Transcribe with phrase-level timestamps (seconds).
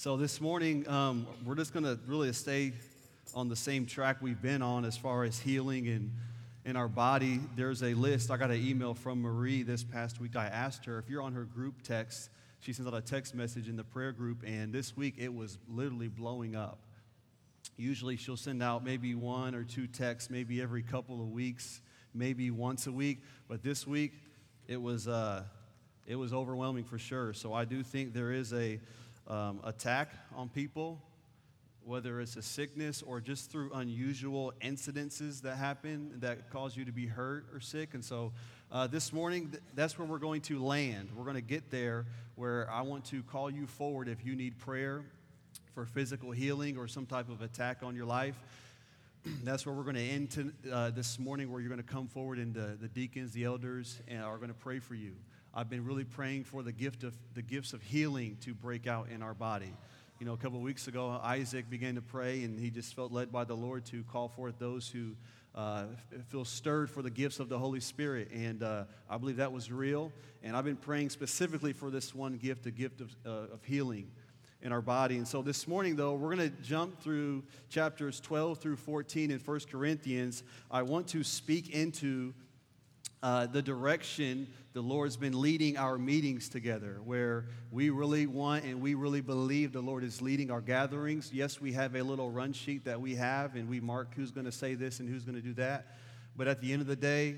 [0.00, 2.72] So this morning, um, we're just going to really stay
[3.34, 6.10] on the same track we've been on as far as healing and
[6.64, 7.38] in our body.
[7.54, 8.30] There's a list.
[8.30, 10.36] I got an email from Marie this past week.
[10.36, 12.30] I asked her if you're on her group text.
[12.60, 15.58] She sends out a text message in the prayer group, and this week it was
[15.68, 16.78] literally blowing up.
[17.76, 21.82] Usually she'll send out maybe one or two texts, maybe every couple of weeks,
[22.14, 23.18] maybe once a week.
[23.48, 24.14] But this week,
[24.66, 25.42] it was, uh,
[26.06, 27.34] it was overwhelming for sure.
[27.34, 28.80] So I do think there is a
[29.30, 31.00] um, attack on people,
[31.84, 36.92] whether it's a sickness or just through unusual incidences that happen that cause you to
[36.92, 37.94] be hurt or sick.
[37.94, 38.32] And so
[38.72, 41.10] uh, this morning, th- that's where we're going to land.
[41.16, 44.58] We're going to get there where I want to call you forward if you need
[44.58, 45.04] prayer
[45.74, 48.36] for physical healing or some type of attack on your life.
[49.44, 52.08] That's where we're going to end to, uh, this morning, where you're going to come
[52.08, 55.12] forward and the, the deacons, the elders, and are going to pray for you.
[55.52, 59.08] I've been really praying for the gift of the gifts of healing to break out
[59.08, 59.74] in our body.
[60.20, 63.10] You know, a couple of weeks ago, Isaac began to pray, and he just felt
[63.10, 65.16] led by the Lord to call forth those who
[65.54, 65.86] uh,
[66.28, 68.30] feel stirred for the gifts of the Holy Spirit.
[68.32, 70.12] And uh, I believe that was real.
[70.42, 74.10] And I've been praying specifically for this one gift, the gift of, uh, of healing
[74.62, 75.16] in our body.
[75.16, 79.38] And so this morning, though, we're going to jump through chapters 12 through 14 in
[79.38, 80.44] 1 Corinthians.
[80.70, 82.34] I want to speak into
[83.22, 88.80] uh, the direction the Lord's been leading our meetings together, where we really want and
[88.80, 91.30] we really believe the Lord is leading our gatherings.
[91.32, 94.46] Yes, we have a little run sheet that we have, and we mark who's going
[94.46, 95.98] to say this and who's going to do that.
[96.36, 97.36] But at the end of the day,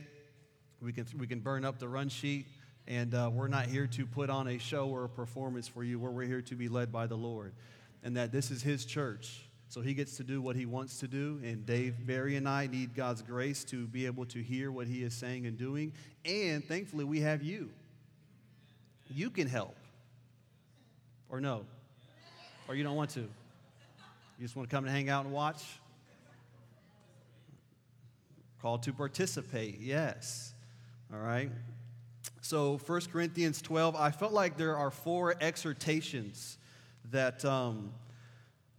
[0.81, 2.47] we can, we can burn up the run sheet
[2.87, 5.99] and uh, we're not here to put on a show or a performance for you,
[5.99, 7.55] where we're here to be led by the Lord.
[8.03, 9.49] And that this is His church.
[9.73, 11.41] So He gets to do what He wants to do.
[11.42, 15.03] And Dave, Barry, and I need God's grace to be able to hear what He
[15.03, 15.95] is saying and doing.
[16.27, 17.70] And thankfully, we have you.
[19.09, 19.75] You can help.
[21.31, 21.64] Or no?
[22.69, 23.20] Or you don't want to?
[23.20, 23.29] You
[24.42, 25.64] just want to come and hang out and watch?
[28.61, 30.52] Called to participate, yes.
[31.11, 31.51] All right.
[32.42, 36.58] So, 1 Corinthians 12, I felt like there are four exhortations
[37.11, 37.91] that um,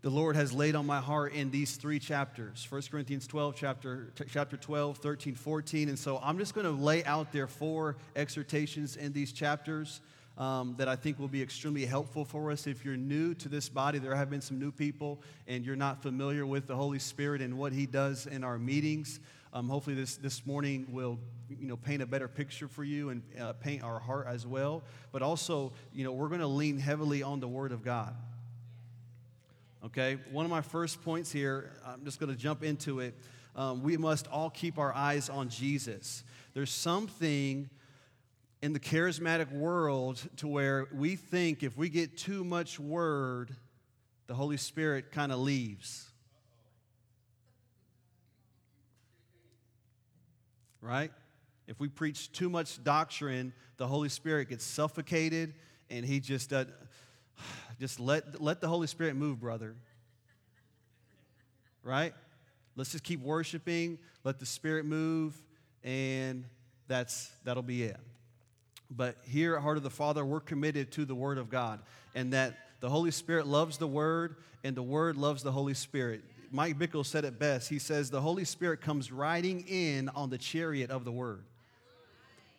[0.04, 4.12] the Lord has laid on my heart in these three chapters 1 Corinthians 12, chapter,
[4.30, 5.88] chapter 12, 13, 14.
[5.90, 10.02] And so I'm just going to lay out there four exhortations in these chapters.
[10.36, 12.66] Um, that I think will be extremely helpful for us.
[12.66, 16.02] If you're new to this body, there have been some new people, and you're not
[16.02, 19.20] familiar with the Holy Spirit and what He does in our meetings.
[19.54, 21.20] Um, hopefully, this, this morning will
[21.50, 24.82] you know, paint a better picture for you and uh, paint our heart as well.
[25.12, 28.16] But also, you know, we're going to lean heavily on the Word of God.
[29.86, 33.16] Okay, one of my first points here, I'm just going to jump into it.
[33.56, 36.24] Um, we must all keep our eyes on Jesus.
[36.54, 37.70] There's something
[38.62, 43.56] in the charismatic world to where we think if we get too much word,
[44.28, 46.10] the Holy Spirit kind of leaves.
[50.84, 51.12] right?
[51.66, 55.54] If we preach too much doctrine, the Holy Spirit gets suffocated
[55.90, 56.66] and he just uh,
[57.80, 59.76] just let let the Holy Spirit move, brother.
[61.84, 62.14] Right?
[62.76, 65.40] Let's just keep worshiping, let the Spirit move,
[65.84, 66.46] and
[66.88, 67.98] that's that'll be it.
[68.90, 71.80] But here at Heart of the Father, we're committed to the Word of God,
[72.16, 76.24] and that the Holy Spirit loves the Word, and the Word loves the Holy Spirit.
[76.52, 77.68] Mike Bickle said it best.
[77.68, 81.44] He says, The Holy Spirit comes riding in on the chariot of the Word.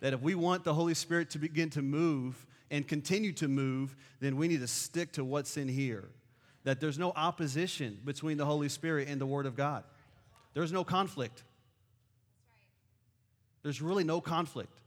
[0.00, 3.94] That if we want the Holy Spirit to begin to move and continue to move,
[4.20, 6.08] then we need to stick to what's in here.
[6.64, 9.84] That there's no opposition between the Holy Spirit and the Word of God,
[10.54, 11.42] there's no conflict.
[13.62, 14.78] There's really no conflict.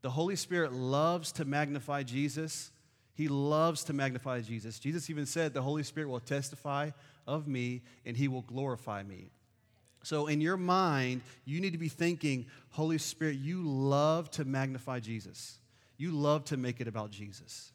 [0.00, 2.72] The Holy Spirit loves to magnify Jesus.
[3.14, 4.78] He loves to magnify Jesus.
[4.78, 6.90] Jesus even said, The Holy Spirit will testify
[7.26, 9.30] of me and he will glorify me.
[10.02, 14.98] So, in your mind, you need to be thinking, Holy Spirit, you love to magnify
[14.98, 15.58] Jesus.
[15.96, 17.72] You love to make it about Jesus.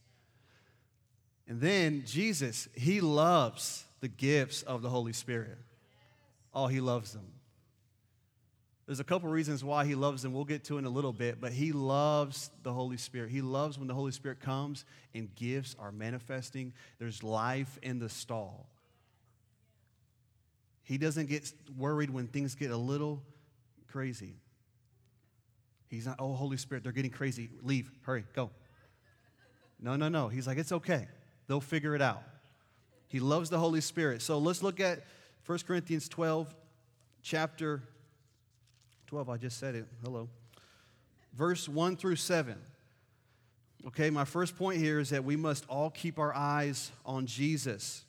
[1.47, 5.57] And then Jesus, he loves the gifts of the Holy Spirit.
[6.53, 7.25] Oh, he loves them.
[8.85, 10.33] There's a couple reasons why he loves them.
[10.33, 13.29] We'll get to in a little bit, but he loves the Holy Spirit.
[13.29, 16.73] He loves when the Holy Spirit comes and gifts are manifesting.
[16.97, 18.69] There's life in the stall.
[20.83, 23.21] He doesn't get worried when things get a little
[23.89, 24.35] crazy.
[25.89, 27.49] He's not, oh, Holy Spirit, they're getting crazy.
[27.63, 28.49] Leave, hurry, go.
[29.79, 30.27] No, no, no.
[30.27, 31.07] He's like, it's okay.
[31.47, 32.23] They'll figure it out.
[33.07, 34.21] He loves the Holy Spirit.
[34.21, 35.03] So let's look at
[35.45, 36.53] 1 Corinthians 12,
[37.21, 37.83] chapter
[39.07, 39.29] 12.
[39.29, 39.85] I just said it.
[40.03, 40.27] Hello.
[41.33, 42.57] Verse 1 through 7.
[43.87, 48.03] Okay, my first point here is that we must all keep our eyes on Jesus.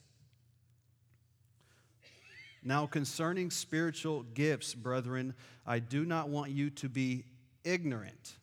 [2.65, 5.35] Now, concerning spiritual gifts, brethren,
[5.65, 7.25] I do not want you to be
[7.65, 8.37] ignorant.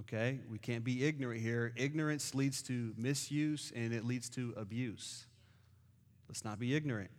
[0.00, 0.40] Okay?
[0.50, 1.72] We can't be ignorant here.
[1.76, 5.26] Ignorance leads to misuse and it leads to abuse.
[6.28, 7.10] Let's not be ignorant.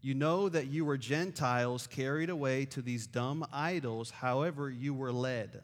[0.00, 5.12] You know that you were Gentiles carried away to these dumb idols, however, you were
[5.12, 5.62] led.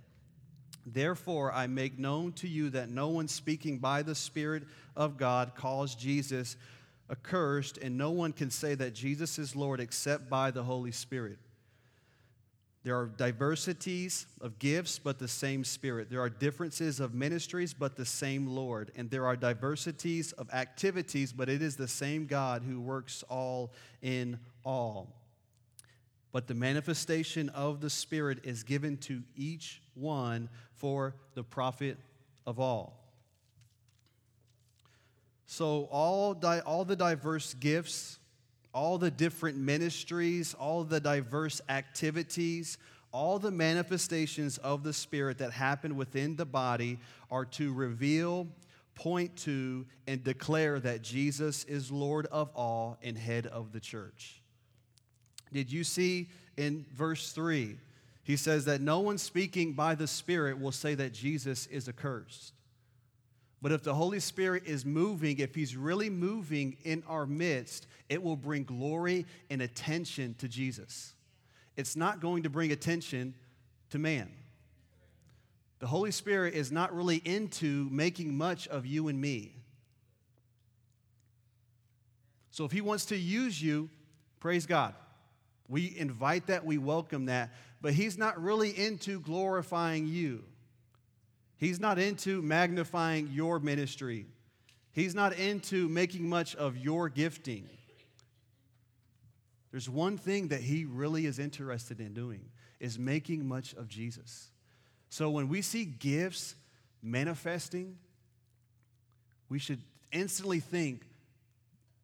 [0.87, 4.63] Therefore, I make known to you that no one speaking by the Spirit
[4.97, 6.57] of God calls Jesus
[7.11, 11.39] accursed, and no one can say that Jesus is Lord except by the Holy Spirit.
[12.89, 16.09] There are diversities of gifts, but the same Spirit.
[16.09, 18.93] There are differences of ministries, but the same Lord.
[18.97, 23.75] And there are diversities of activities, but it is the same God who works all
[24.01, 25.13] in all.
[26.33, 31.99] But the manifestation of the Spirit is given to each one for the profit
[32.47, 33.13] of all.
[35.45, 38.19] So, all, di- all the diverse gifts,
[38.73, 42.79] all the different ministries, all the diverse activities,
[43.13, 46.99] all the manifestations of the Spirit that happen within the body
[47.31, 48.47] are to reveal,
[48.95, 54.43] point to, and declare that Jesus is Lord of all and head of the church.
[55.53, 57.77] Did you see in verse 3?
[58.23, 62.53] He says that no one speaking by the Spirit will say that Jesus is accursed.
[63.61, 68.23] But if the Holy Spirit is moving, if He's really moving in our midst, it
[68.23, 71.15] will bring glory and attention to Jesus.
[71.77, 73.35] It's not going to bring attention
[73.91, 74.31] to man.
[75.81, 79.55] The Holy Spirit is not really into making much of you and me.
[82.51, 83.89] So if He wants to use you,
[84.41, 84.95] praise God.
[85.69, 90.45] We invite that, we welcome that, but He's not really into glorifying you.
[91.59, 94.27] He's not into magnifying your ministry.
[94.93, 97.69] He's not into making much of your gifting.
[99.71, 102.49] There's one thing that he really is interested in doing
[102.81, 104.51] is making much of Jesus.
[105.11, 106.55] So when we see gifts
[107.03, 107.99] manifesting,
[109.49, 109.83] we should
[110.13, 111.03] instantly think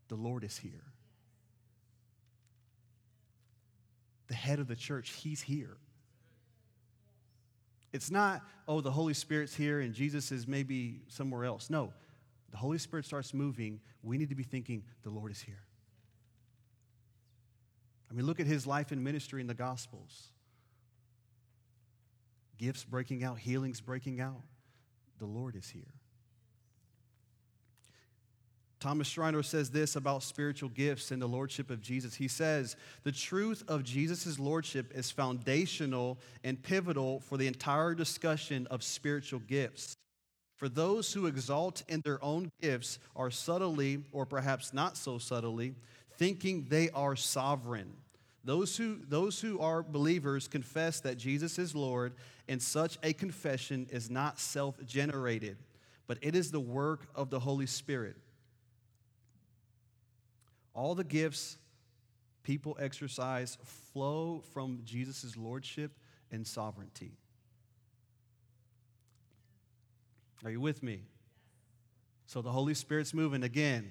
[0.09, 0.85] the Lord is here.
[4.27, 5.77] The head of the church, he's here.
[7.95, 11.71] It's not, oh, the Holy Spirit's here and Jesus is maybe somewhere else.
[11.71, 11.93] No,
[12.51, 13.81] the Holy Spirit starts moving.
[14.03, 15.63] We need to be thinking, the Lord is here.
[18.11, 20.33] I mean, look at his life and ministry in the Gospels
[22.59, 24.43] gifts breaking out, healings breaking out.
[25.19, 25.83] The Lord is here.
[28.85, 32.15] Thomas Schreiner says this about spiritual gifts and the lordship of Jesus.
[32.15, 38.67] He says, The truth of Jesus' lordship is foundational and pivotal for the entire discussion
[38.71, 39.95] of spiritual gifts.
[40.59, 45.75] For those who exalt in their own gifts are subtly, or perhaps not so subtly,
[46.19, 47.91] thinking they are sovereign.
[48.45, 52.13] Those who, those who are believers confess that Jesus is Lord,
[52.51, 55.57] and such a confession is not self generated,
[56.07, 58.17] but it is the work of the Holy Spirit.
[60.75, 61.57] All the gifts
[62.43, 63.57] people exercise
[63.93, 65.93] flow from Jesus' lordship
[66.31, 67.17] and sovereignty.
[70.45, 71.01] Are you with me?
[72.27, 73.91] So the Holy Spirit's moving again.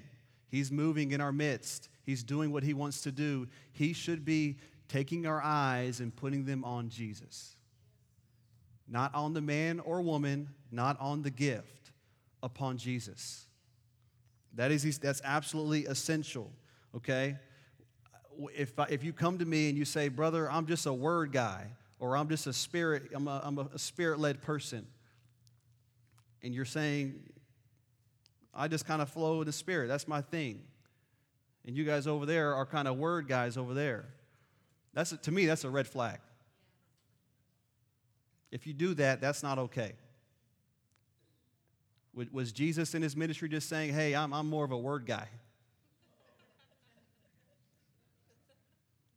[0.50, 1.90] He's moving in our midst.
[2.04, 3.48] He's doing what he wants to do.
[3.72, 4.58] He should be
[4.88, 7.56] taking our eyes and putting them on Jesus.
[8.88, 11.92] Not on the man or woman, not on the gift,
[12.44, 13.48] upon Jesus.
[14.54, 16.52] That is, that's absolutely essential
[16.96, 17.38] okay?
[18.56, 21.68] If, if you come to me and you say, brother, I'm just a word guy,
[22.00, 24.86] or I'm just a spirit, I'm a, I'm a spirit led person,
[26.42, 27.22] and you're saying,
[28.54, 30.62] I just kind of flow with the spirit, that's my thing.
[31.66, 34.06] And you guys over there are kind of word guys over there.
[34.94, 36.20] That's a, to me, that's a red flag.
[38.52, 39.94] If you do that, that's not okay.
[42.32, 45.28] Was Jesus in his ministry just saying, hey, I'm, I'm more of a word guy?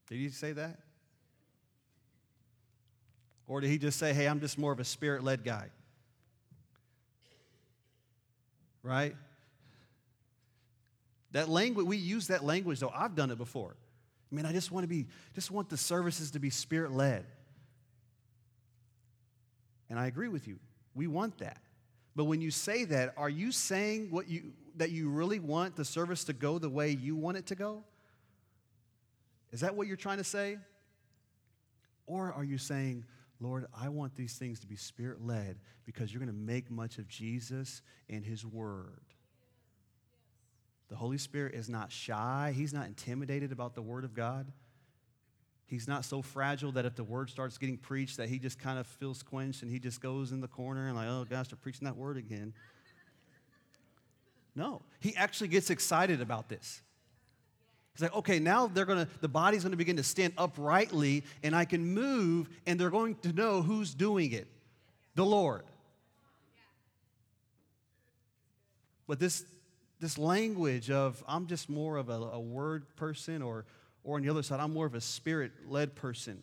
[0.09, 0.79] Did he say that?
[3.47, 5.69] Or did he just say, hey, I'm just more of a spirit led guy?
[8.83, 9.17] Right?
[11.33, 12.93] That language, we use that language though.
[12.95, 13.77] I've done it before.
[14.31, 17.25] I mean, I just want to be, just want the services to be spirit led.
[19.89, 20.59] And I agree with you.
[20.95, 21.59] We want that.
[22.17, 25.85] But when you say that, are you saying what you that you really want the
[25.85, 27.85] service to go the way you want it to go?
[29.57, 30.59] Is that what you're trying to say?
[32.07, 33.07] Or are you saying,
[33.41, 36.99] Lord, I want these things to be spirit led because you're going to make much
[36.99, 39.01] of Jesus and his word?
[40.91, 44.53] The Holy Spirit is not shy, He's not intimidated about the Word of God.
[45.65, 48.79] He's not so fragile that if the word starts getting preached that he just kind
[48.79, 51.57] of feels quenched and he just goes in the corner and like, oh gosh, they're
[51.57, 52.53] preaching that word again.
[54.55, 56.83] No, he actually gets excited about this.
[57.97, 61.65] He's like, okay, now they're gonna, the body's gonna begin to stand uprightly and I
[61.65, 64.47] can move and they're going to know who's doing it
[65.15, 65.65] the Lord.
[69.07, 69.45] But this,
[69.99, 73.65] this language of I'm just more of a, a word person or
[74.07, 76.41] or on the other side, I'm more of a spirit led person.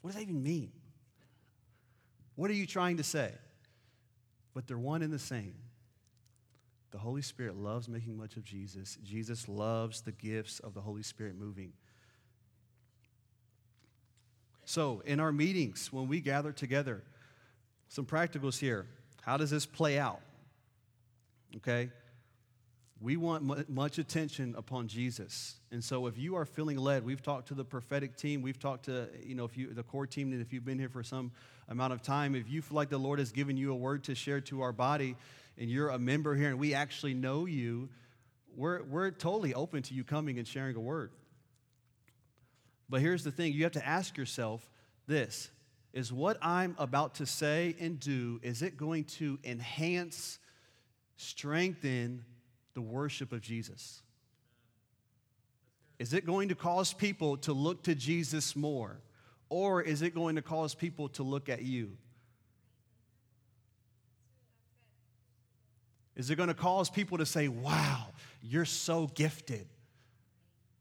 [0.00, 0.72] What does that even mean?
[2.34, 3.32] What are you trying to say?
[4.52, 5.54] But they're one and the same.
[6.90, 8.98] The Holy Spirit loves making much of Jesus.
[9.02, 11.72] Jesus loves the gifts of the Holy Spirit moving.
[14.64, 17.02] So, in our meetings, when we gather together,
[17.90, 18.86] some practicals here.
[19.22, 20.20] How does this play out?
[21.56, 21.90] Okay?
[23.00, 25.56] We want much attention upon Jesus.
[25.72, 28.84] And so if you are feeling led, we've talked to the prophetic team, we've talked
[28.84, 31.32] to, you know, if you the core team and if you've been here for some
[31.68, 34.14] amount of time, if you feel like the Lord has given you a word to
[34.14, 35.16] share to our body
[35.60, 37.90] and you're a member here and we actually know you,
[38.56, 41.12] we're we're totally open to you coming and sharing a word.
[42.88, 44.68] But here's the thing, you have to ask yourself
[45.06, 45.50] this,
[45.92, 50.38] is what I'm about to say and do is it going to enhance
[51.16, 52.24] strengthen
[52.74, 54.02] the worship of Jesus?
[55.98, 59.02] Is it going to cause people to look to Jesus more?
[59.50, 61.98] Or is it going to cause people to look at you?
[66.20, 68.08] Is it going to cause people to say, wow,
[68.42, 69.66] you're so gifted?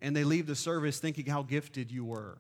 [0.02, 2.38] And they leave the service thinking how gifted you were.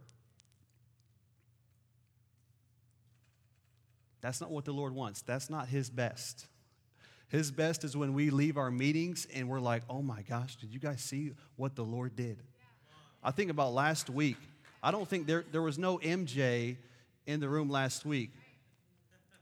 [4.19, 5.21] That's not what the Lord wants.
[5.21, 6.45] That's not His best.
[7.29, 10.73] His best is when we leave our meetings and we're like, oh my gosh, did
[10.73, 12.37] you guys see what the Lord did?
[13.23, 14.35] I think about last week.
[14.83, 16.75] I don't think there, there was no MJ
[17.25, 18.31] in the room last week.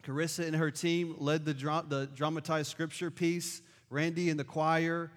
[0.03, 5.11] Carissa and her team led the, dra- the dramatized scripture piece, Randy in the choir,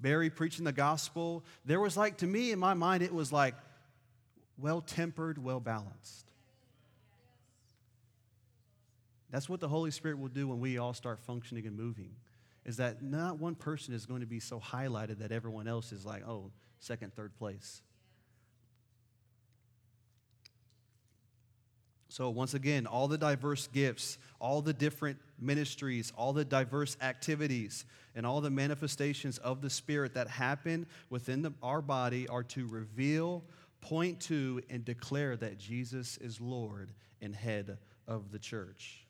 [0.00, 1.44] Barry preaching the gospel.
[1.64, 3.54] There was like, to me, in my mind, it was like
[4.58, 6.30] well tempered, well balanced.
[9.30, 12.10] That's what the Holy Spirit will do when we all start functioning and moving.
[12.64, 16.06] Is that not one person is going to be so highlighted that everyone else is
[16.06, 17.82] like, oh, second, third place.
[22.14, 27.84] So, once again, all the diverse gifts, all the different ministries, all the diverse activities,
[28.14, 32.68] and all the manifestations of the Spirit that happen within the, our body are to
[32.68, 33.42] reveal,
[33.80, 39.04] point to, and declare that Jesus is Lord and head of the church.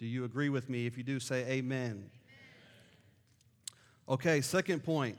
[0.00, 0.84] Do you agree with me?
[0.84, 1.52] If you do, say amen.
[1.52, 2.10] amen.
[4.08, 5.16] Okay, second point.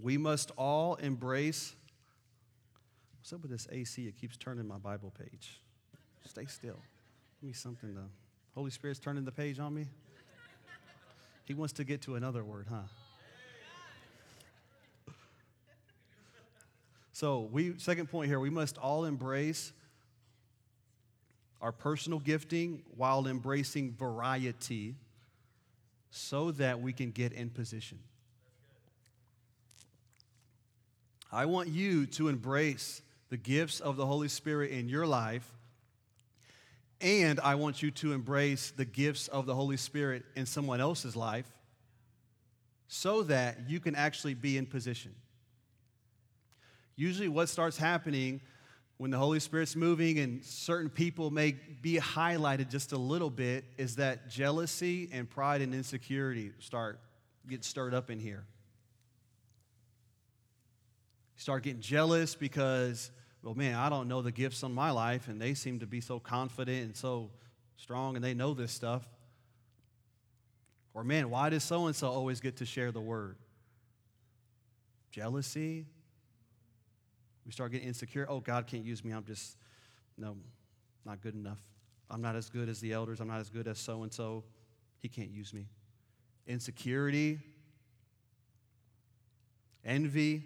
[0.00, 1.75] We must all embrace.
[3.26, 4.06] What's up with this AC?
[4.06, 5.60] It keeps turning my Bible page.
[6.28, 6.78] Stay still.
[7.40, 8.02] Give me something to.
[8.54, 9.86] Holy Spirit's turning the page on me.
[11.44, 12.82] He wants to get to another word, huh?
[17.14, 19.72] So, we second point here, we must all embrace
[21.60, 24.94] our personal gifting while embracing variety
[26.12, 27.98] so that we can get in position.
[31.32, 35.50] I want you to embrace the gifts of the Holy Spirit in your life,
[37.00, 41.16] and I want you to embrace the gifts of the Holy Spirit in someone else's
[41.16, 41.46] life
[42.88, 45.14] so that you can actually be in position.
[46.94, 48.40] Usually, what starts happening
[48.98, 53.64] when the Holy Spirit's moving and certain people may be highlighted just a little bit,
[53.76, 56.98] is that jealousy and pride and insecurity start
[57.46, 58.44] get stirred up in here.
[61.36, 63.10] Start getting jealous because,
[63.42, 66.00] well, man, I don't know the gifts on my life, and they seem to be
[66.00, 67.30] so confident and so
[67.76, 69.06] strong, and they know this stuff.
[70.94, 73.36] Or, man, why does so and so always get to share the word?
[75.10, 75.86] Jealousy,
[77.44, 78.26] we start getting insecure.
[78.28, 79.12] Oh, God can't use me.
[79.12, 79.56] I'm just,
[80.18, 80.36] no,
[81.04, 81.60] not good enough.
[82.10, 83.20] I'm not as good as the elders.
[83.20, 84.44] I'm not as good as so and so.
[85.00, 85.68] He can't use me.
[86.46, 87.38] Insecurity,
[89.84, 90.42] envy.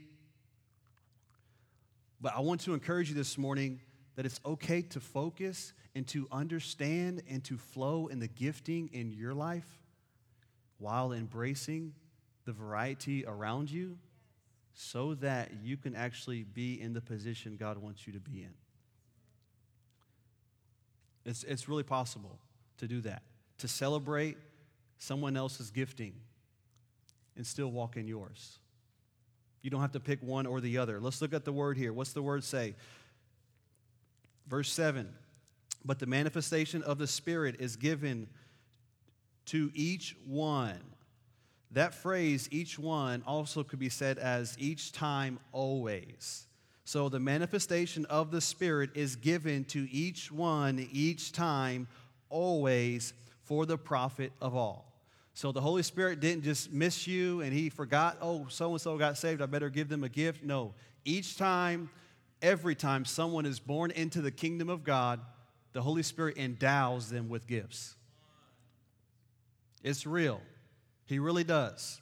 [2.21, 3.81] But I want to encourage you this morning
[4.17, 9.11] that it's okay to focus and to understand and to flow in the gifting in
[9.11, 9.67] your life
[10.79, 11.95] while embracing
[12.45, 13.99] the variety around you
[14.75, 18.55] so that you can actually be in the position God wants you to be in.
[21.25, 22.39] It's, it's really possible
[22.79, 23.23] to do that,
[23.59, 24.37] to celebrate
[24.99, 26.15] someone else's gifting
[27.37, 28.59] and still walk in yours.
[29.63, 31.01] You don't have to pick one or the other.
[31.01, 31.93] Let's look at the word here.
[31.93, 32.75] What's the word say?
[34.49, 35.09] Verse 7
[35.85, 38.29] But the manifestation of the Spirit is given
[39.47, 40.81] to each one.
[41.73, 46.47] That phrase, each one, also could be said as each time, always.
[46.85, 51.87] So the manifestation of the Spirit is given to each one, each time,
[52.29, 53.13] always,
[53.45, 54.90] for the profit of all.
[55.35, 58.99] So the Holy Spirit didn't just miss you and he forgot, oh, so and so
[58.99, 60.43] got saved, I better give them a gift.
[60.43, 61.89] No, each time,
[62.43, 65.21] every time someone is born into the kingdom of God,
[65.73, 67.95] the Holy Spirit endows them with gifts.
[69.83, 70.41] It's real.
[71.07, 72.01] He really does.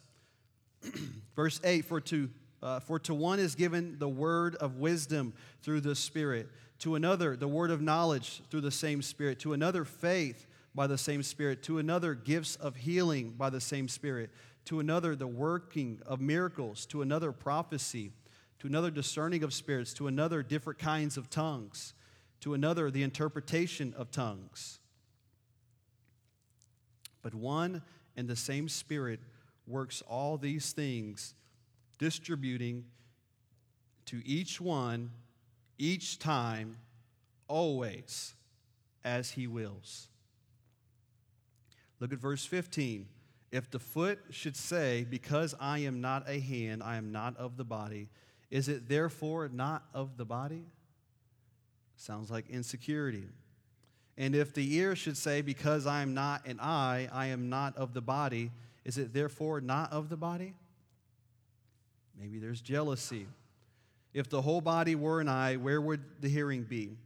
[1.36, 2.30] Verse 8 For to,
[2.62, 5.32] uh, for to one is given the word of wisdom
[5.62, 6.48] through the Spirit,
[6.80, 10.46] to another, the word of knowledge through the same Spirit, to another, faith
[10.78, 14.30] by the same Spirit, to another, gifts of healing by the same Spirit,
[14.64, 18.12] to another, the working of miracles, to another, prophecy,
[18.60, 21.94] to another, discerning of spirits, to another, different kinds of tongues,
[22.38, 24.78] to another, the interpretation of tongues.
[27.22, 27.82] But one
[28.16, 29.18] and the same Spirit
[29.66, 31.34] works all these things,
[31.98, 32.84] distributing
[34.04, 35.10] to each one,
[35.76, 36.76] each time,
[37.48, 38.36] always,
[39.04, 40.07] as He wills.
[42.00, 43.06] Look at verse 15.
[43.50, 47.56] If the foot should say, Because I am not a hand, I am not of
[47.56, 48.08] the body,
[48.50, 50.64] is it therefore not of the body?
[51.96, 53.24] Sounds like insecurity.
[54.16, 57.76] And if the ear should say, Because I am not an eye, I am not
[57.76, 58.52] of the body,
[58.84, 60.54] is it therefore not of the body?
[62.18, 63.26] Maybe there's jealousy.
[64.12, 66.96] If the whole body were an eye, where would the hearing be?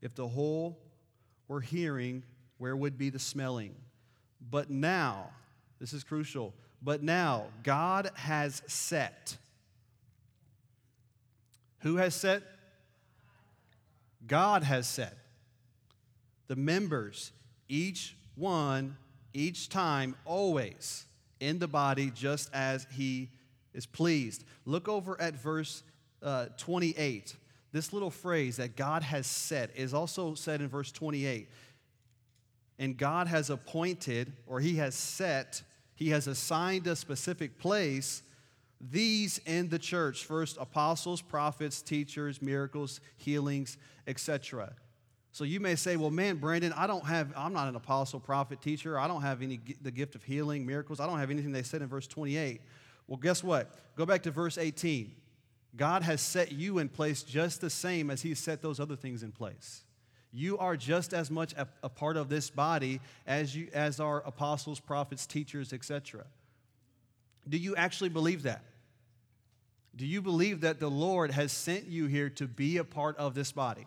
[0.00, 0.78] If the whole
[1.48, 2.22] were hearing,
[2.58, 3.74] where would be the smelling?
[4.50, 5.30] But now,
[5.78, 9.36] this is crucial, but now God has set.
[11.80, 12.42] Who has set?
[14.26, 15.16] God has set
[16.48, 17.32] the members,
[17.68, 18.96] each one,
[19.32, 21.06] each time, always
[21.40, 23.30] in the body, just as he
[23.72, 24.44] is pleased.
[24.66, 25.82] Look over at verse
[26.22, 27.36] uh, 28.
[27.72, 31.48] This little phrase that God has set is also said in verse 28
[32.82, 35.62] and God has appointed or He has set,
[35.94, 38.24] He has assigned a specific place,
[38.80, 44.74] these in the church first, apostles, prophets, teachers, miracles, healings, etc.
[45.30, 48.60] So you may say, well, man, Brandon, I don't have, I'm not an apostle, prophet,
[48.60, 48.98] teacher.
[48.98, 50.98] I don't have any, the gift of healing, miracles.
[50.98, 52.60] I don't have anything they said in verse 28.
[53.06, 53.70] Well, guess what?
[53.94, 55.14] Go back to verse 18.
[55.76, 59.22] God has set you in place just the same as He set those other things
[59.22, 59.84] in place.
[60.32, 64.22] You are just as much a, a part of this body as, you, as are
[64.24, 66.24] apostles, prophets, teachers, etc.
[67.48, 68.62] Do you actually believe that?
[69.94, 73.34] Do you believe that the Lord has sent you here to be a part of
[73.34, 73.86] this body?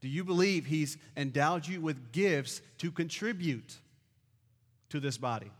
[0.00, 3.74] Do you believe He's endowed you with gifts to contribute
[4.90, 5.50] to this body?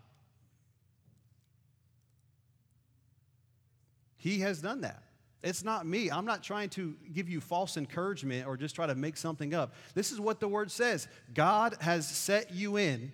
[4.17, 5.03] He has done that.
[5.43, 6.11] It's not me.
[6.11, 9.73] I'm not trying to give you false encouragement or just try to make something up.
[9.95, 13.13] This is what the word says God has set you in,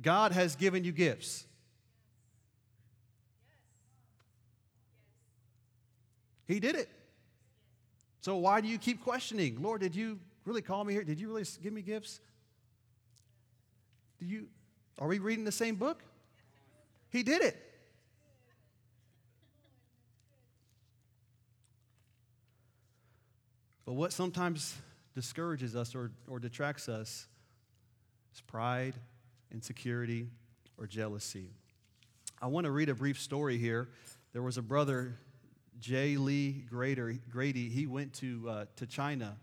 [0.00, 1.44] God has given you gifts.
[6.46, 6.88] He did it.
[8.20, 9.60] So why do you keep questioning?
[9.60, 11.04] Lord, did you really call me here?
[11.04, 12.20] Did you really give me gifts?
[14.18, 14.46] Do you
[14.98, 16.02] are we reading the same book?
[17.10, 17.65] He did it.
[23.86, 24.74] But what sometimes
[25.14, 27.28] discourages us or, or detracts us
[28.34, 28.94] is pride,
[29.52, 30.26] insecurity,
[30.76, 31.46] or jealousy.
[32.42, 33.88] I want to read a brief story here.
[34.32, 35.16] There was a brother,
[35.78, 36.16] J.
[36.16, 37.68] Lee Grady.
[37.68, 39.36] He went to, uh, to China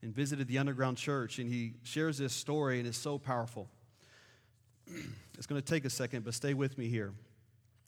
[0.00, 3.68] and visited the underground church, and he shares this story, and it's so powerful.
[5.34, 7.12] it's going to take a second, but stay with me here.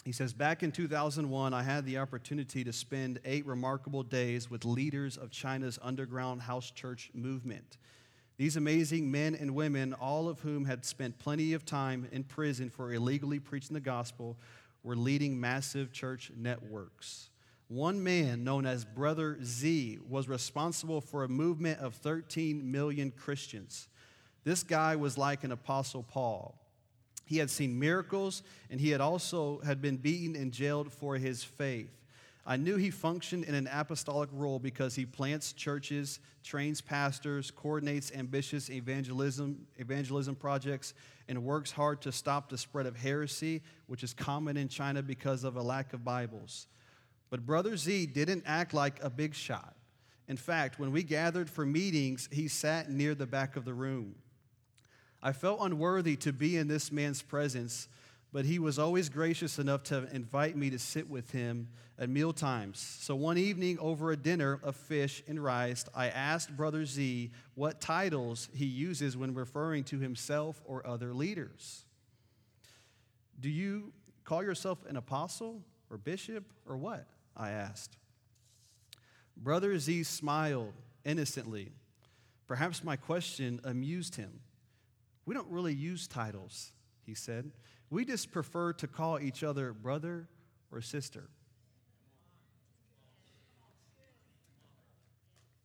[0.04, 4.64] He says, Back in 2001, I had the opportunity to spend eight remarkable days with
[4.64, 7.78] leaders of China's underground house church movement.
[8.36, 12.68] These amazing men and women, all of whom had spent plenty of time in prison
[12.68, 14.36] for illegally preaching the gospel,
[14.82, 17.30] were leading massive church networks.
[17.68, 23.88] One man, known as Brother Z, was responsible for a movement of 13 million Christians.
[24.42, 26.60] This guy was like an Apostle Paul.
[27.24, 31.42] He had seen miracles, and he had also had been beaten and jailed for his
[31.42, 31.90] faith.
[32.46, 38.12] I knew he functioned in an apostolic role because he plants churches, trains pastors, coordinates
[38.12, 40.92] ambitious evangelism, evangelism projects,
[41.26, 45.42] and works hard to stop the spread of heresy, which is common in China because
[45.42, 46.66] of a lack of Bibles.
[47.30, 49.74] But Brother Z didn't act like a big shot.
[50.28, 54.16] In fact, when we gathered for meetings, he sat near the back of the room.
[55.24, 57.88] I felt unworthy to be in this man's presence,
[58.30, 62.34] but he was always gracious enough to invite me to sit with him at meal
[62.34, 62.78] times.
[63.00, 67.80] So one evening, over a dinner of fish and rice, I asked Brother Z what
[67.80, 71.86] titles he uses when referring to himself or other leaders.
[73.40, 77.06] Do you call yourself an apostle or bishop or what?
[77.34, 77.96] I asked.
[79.38, 81.72] Brother Z smiled innocently.
[82.46, 84.40] Perhaps my question amused him.
[85.26, 86.72] We don't really use titles,
[87.04, 87.50] he said.
[87.90, 90.28] We just prefer to call each other brother
[90.70, 91.28] or sister.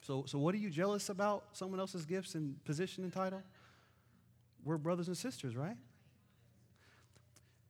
[0.01, 3.43] So, so what are you jealous about someone else's gifts and position and title?
[4.63, 5.77] We're brothers and sisters, right?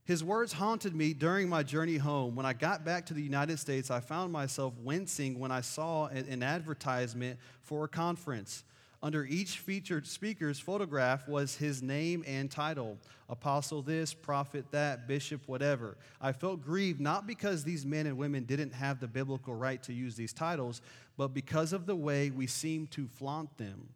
[0.05, 2.35] His words haunted me during my journey home.
[2.35, 6.07] When I got back to the United States, I found myself wincing when I saw
[6.07, 8.63] an advertisement for a conference.
[9.01, 12.97] Under each featured speaker's photograph was his name and title
[13.29, 15.95] apostle this, prophet that, bishop whatever.
[16.19, 19.93] I felt grieved not because these men and women didn't have the biblical right to
[19.93, 20.81] use these titles,
[21.15, 23.89] but because of the way we seem to flaunt them.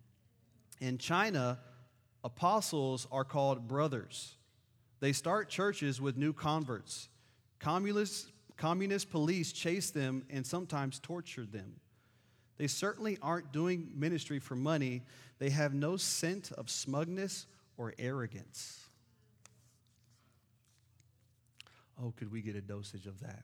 [0.80, 1.60] In China,
[2.24, 4.36] apostles are called brothers.
[5.00, 7.10] They start churches with new converts.
[7.60, 11.74] Communist, communist police chase them and sometimes torture them.
[12.58, 15.02] They certainly aren't doing ministry for money.
[15.40, 18.84] They have no scent of smugness or arrogance.
[22.02, 23.44] Oh, could we get a dosage of that?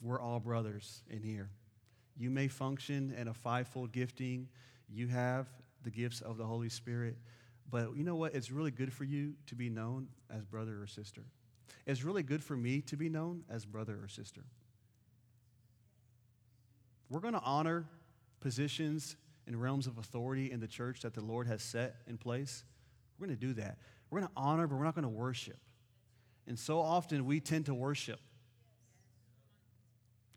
[0.00, 1.50] We're all brothers in here.
[2.16, 4.48] You may function in a fivefold gifting.
[4.88, 5.46] You have
[5.82, 7.16] the gifts of the Holy Spirit.
[7.70, 8.34] But you know what?
[8.34, 11.22] It's really good for you to be known as brother or sister.
[11.86, 14.42] It's really good for me to be known as brother or sister.
[17.10, 17.86] We're going to honor
[18.40, 19.16] positions
[19.46, 22.64] and realms of authority in the church that the Lord has set in place.
[23.18, 23.78] We're going to do that.
[24.10, 25.58] We're going to honor, but we're not going to worship.
[26.46, 28.20] And so often we tend to worship.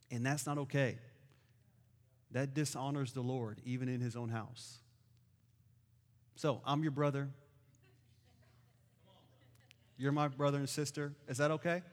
[0.09, 0.97] And that's not okay.
[2.31, 4.79] That dishonors the Lord, even in his own house.
[6.35, 7.29] So I'm your brother.
[9.97, 11.13] You're my brother and sister.
[11.27, 11.83] Is that okay?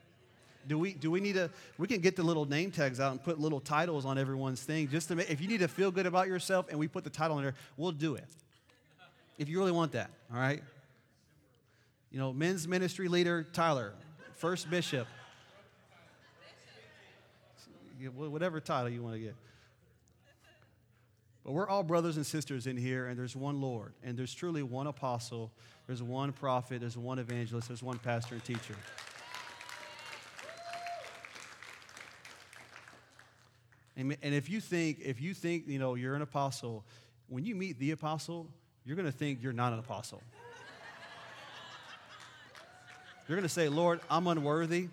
[0.69, 3.23] Do we, do we need to, we can get the little name tags out and
[3.23, 6.07] put little titles on everyone's thing just to make, if you need to feel good
[6.07, 8.27] about yourself and we put the title in there, we'll do it.
[9.39, 10.63] If you really want that, all right?
[12.11, 13.95] You know, men's ministry leader, Tyler,
[14.35, 15.07] first bishop.
[18.15, 19.35] Whatever title you want to get.
[21.45, 24.63] But we're all brothers and sisters in here, and there's one Lord, and there's truly
[24.63, 25.51] one apostle,
[25.87, 28.75] there's one prophet, there's one evangelist, there's one pastor and teacher.
[33.99, 36.85] And, if you think, if you think, you know, you're an apostle,
[37.27, 38.47] when you meet the apostle,
[38.85, 40.23] you're going to think you're not an apostle.
[43.27, 44.87] you're going to say, Lord, I'm unworthy.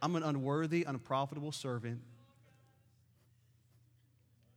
[0.00, 2.00] I'm an unworthy, unprofitable servant.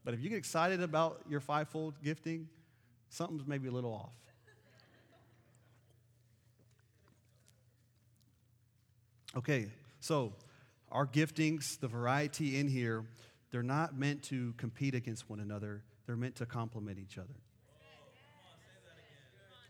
[0.05, 2.47] But if you get excited about your fivefold gifting,
[3.09, 4.13] something's maybe a little off.
[9.35, 9.67] Okay,
[9.99, 10.31] so
[10.95, 13.03] our giftings, the variety in here,
[13.51, 17.35] they're not meant to compete against one another, they're meant to complement each other.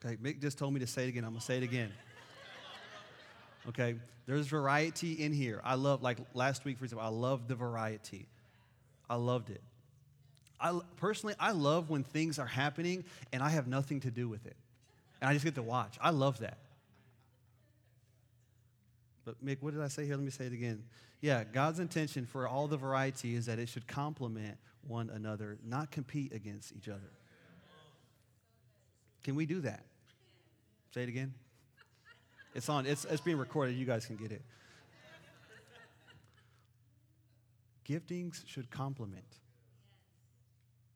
[0.06, 1.24] Okay, Mick just told me to say it again.
[1.24, 1.92] I'm going to say it again.
[3.68, 3.96] Okay,
[4.28, 5.62] there's variety in here.
[5.64, 8.28] I love, like last week, for example, I love the variety.
[9.10, 9.62] I loved it.
[10.60, 14.46] I, personally, I love when things are happening and I have nothing to do with
[14.46, 14.56] it.
[15.22, 15.98] And I just get to watch.
[16.00, 16.60] I love that.
[19.26, 20.16] But, Mick, what did I say here?
[20.16, 20.84] Let me say it again.
[21.20, 24.58] Yeah, God's intention for all the variety is that it should complement
[24.88, 27.12] one another, not compete against each other.
[29.24, 29.84] Can we do that?
[30.94, 31.34] Say it again.
[32.54, 33.76] It's on, it's, it's being recorded.
[33.76, 34.44] You guys can get it.
[37.90, 39.26] Giftings should complement.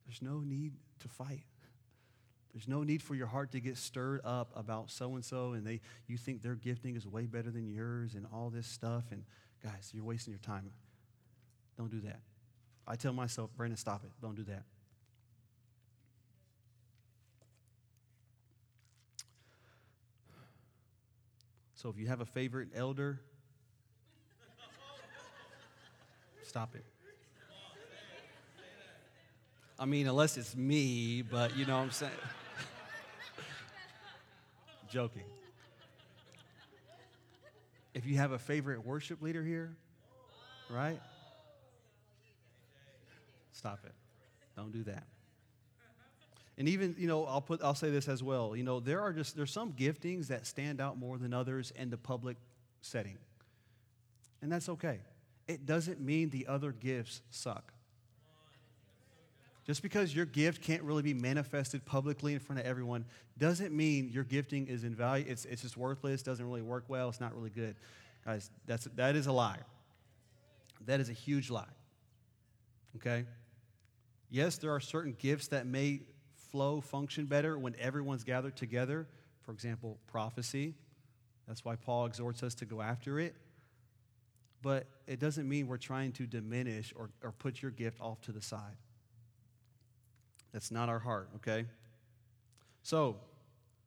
[0.06, 1.42] There's no need to fight.
[2.52, 5.64] There's no need for your heart to get stirred up about so and so and
[5.64, 9.24] they you think their gifting is way better than yours and all this stuff and
[9.62, 10.70] guys, you're wasting your time.
[11.78, 12.20] Don't do that.
[12.86, 14.10] I tell myself, Brandon, stop it.
[14.20, 14.64] Don't do that.
[21.74, 23.20] So if you have a favorite elder,
[26.50, 26.84] Stop it.
[29.78, 32.10] I mean, unless it's me, but you know what I'm saying?
[34.90, 35.22] Joking.
[37.94, 39.76] If you have a favorite worship leader here,
[40.68, 41.00] right?
[43.52, 43.92] Stop it.
[44.56, 45.04] Don't do that.
[46.58, 48.54] And even, you know, I'll put I'll say this as well.
[48.54, 51.90] You know, there are just there's some giftings that stand out more than others in
[51.90, 52.36] the public
[52.82, 53.18] setting.
[54.42, 54.98] And that's okay.
[55.48, 57.72] It doesn't mean the other gifts suck.
[59.70, 63.04] Just because your gift can't really be manifested publicly in front of everyone
[63.38, 65.30] doesn't mean your gifting is invaluable.
[65.30, 67.76] It's, it's just worthless, doesn't really work well, it's not really good.
[68.24, 69.60] Guys, that's, that is a lie.
[70.86, 71.70] That is a huge lie.
[72.96, 73.24] Okay?
[74.28, 76.00] Yes, there are certain gifts that may
[76.50, 79.06] flow, function better when everyone's gathered together.
[79.42, 80.74] For example, prophecy.
[81.46, 83.36] That's why Paul exhorts us to go after it.
[84.62, 88.32] But it doesn't mean we're trying to diminish or, or put your gift off to
[88.32, 88.74] the side.
[90.52, 91.66] That's not our heart, okay?
[92.82, 93.16] So,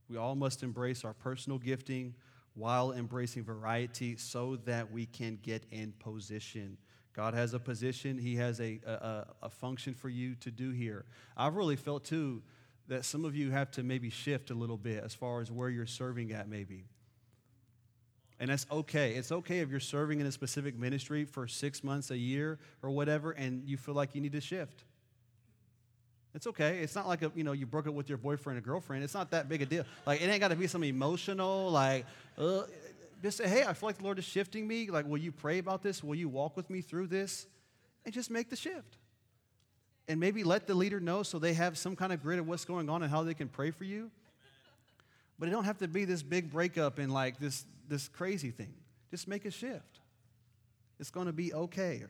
[0.09, 2.13] we all must embrace our personal gifting
[2.55, 6.77] while embracing variety so that we can get in position.
[7.13, 11.05] God has a position, He has a, a, a, function for you to do here.
[11.37, 12.41] I've really felt too
[12.87, 15.69] that some of you have to maybe shift a little bit as far as where
[15.69, 16.85] you're serving at, maybe.
[18.39, 19.13] And that's okay.
[19.13, 22.89] It's okay if you're serving in a specific ministry for six months, a year, or
[22.89, 24.83] whatever, and you feel like you need to shift.
[26.35, 26.79] It's okay.
[26.79, 29.03] It's not like a, you know you broke up with your boyfriend or girlfriend.
[29.03, 29.85] It's not that big a deal.
[30.05, 31.69] Like it ain't got to be some emotional.
[31.69, 32.05] Like
[32.37, 32.63] uh,
[33.21, 34.89] just say, hey, I feel like the Lord is shifting me.
[34.89, 36.03] Like, will you pray about this?
[36.03, 37.47] Will you walk with me through this?
[38.03, 38.97] And just make the shift.
[40.09, 42.65] And maybe let the leader know so they have some kind of grid of what's
[42.65, 44.11] going on and how they can pray for you.
[45.39, 48.73] But it don't have to be this big breakup and like this this crazy thing.
[49.09, 49.99] Just make a shift.
[50.99, 52.03] It's going to be okay.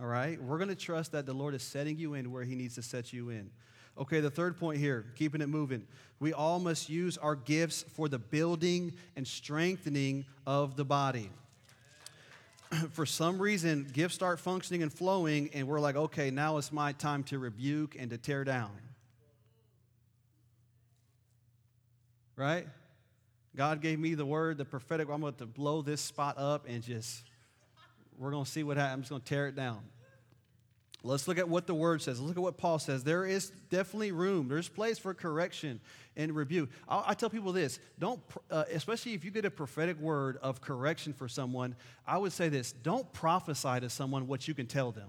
[0.00, 0.42] All right?
[0.42, 2.82] We're going to trust that the Lord is setting you in where He needs to
[2.82, 3.50] set you in.
[3.98, 5.86] Okay, the third point here, keeping it moving.
[6.20, 11.30] We all must use our gifts for the building and strengthening of the body.
[12.92, 16.92] for some reason, gifts start functioning and flowing, and we're like, okay, now it's my
[16.92, 18.70] time to rebuke and to tear down.
[22.36, 22.66] Right?
[23.56, 26.82] God gave me the word, the prophetic, I'm going to blow this spot up and
[26.82, 27.24] just,
[28.20, 28.92] we're going to see what happens.
[28.92, 29.80] I'm just going to tear it down.
[31.02, 32.20] Let's look at what the word says.
[32.20, 33.02] Look at what Paul says.
[33.02, 34.48] There is definitely room.
[34.48, 35.80] There's place for correction
[36.14, 36.68] and rebuke.
[36.86, 40.60] i I tell people this: don't, uh, especially if you get a prophetic word of
[40.60, 41.74] correction for someone.
[42.06, 45.08] I would say this: don't prophesy to someone what you can tell them.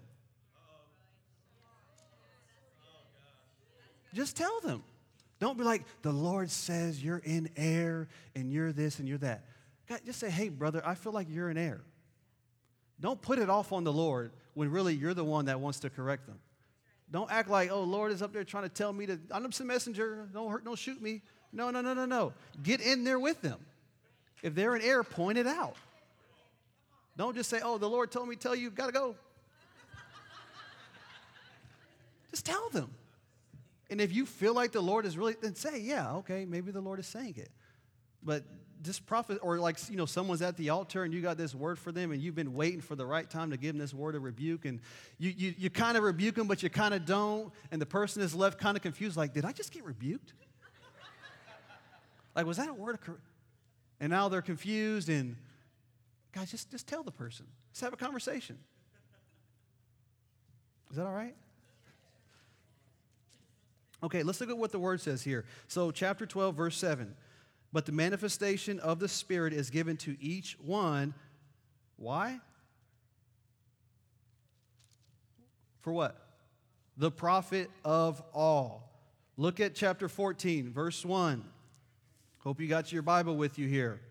[4.13, 4.83] Just tell them.
[5.39, 9.43] Don't be like, the Lord says you're in air and you're this and you're that.
[9.89, 11.81] God, just say, hey, brother, I feel like you're in air.
[13.01, 15.89] Don't put it off on the Lord when really you're the one that wants to
[15.89, 16.39] correct them.
[17.11, 19.59] Don't act like, oh, Lord is up there trying to tell me to, I'm just
[19.59, 20.29] a messenger.
[20.33, 21.21] Don't hurt, don't shoot me.
[21.51, 22.31] No, no, no, no, no.
[22.63, 23.59] Get in there with them.
[24.41, 25.75] If they're in error, point it out.
[27.17, 29.15] Don't just say, oh, the Lord told me tell you, got to go.
[32.31, 32.89] just tell them.
[33.89, 36.79] And if you feel like the Lord is really, then say, yeah, okay, maybe the
[36.79, 37.49] Lord is saying it.
[38.23, 38.43] But
[38.83, 41.77] this prophet, or like, you know, someone's at the altar and you got this word
[41.77, 44.15] for them and you've been waiting for the right time to give them this word
[44.15, 44.79] of rebuke and
[45.17, 47.51] you, you, you kind of rebuke them, but you kind of don't.
[47.71, 50.33] And the person is left kind of confused, like, did I just get rebuked?
[52.35, 53.25] like, was that a word of correction?
[53.99, 55.35] And now they're confused and,
[56.33, 57.45] guys, just, just tell the person.
[57.71, 58.57] Just have a conversation.
[60.89, 61.35] Is that all right?
[64.03, 65.45] Okay, let's look at what the word says here.
[65.67, 67.15] So, chapter 12, verse 7.
[67.73, 71.13] But the manifestation of the Spirit is given to each one.
[71.95, 72.39] Why?
[75.79, 76.15] For what?
[76.97, 78.89] The profit of all.
[79.37, 81.43] Look at chapter 14, verse 1.
[82.39, 84.01] Hope you got your Bible with you here.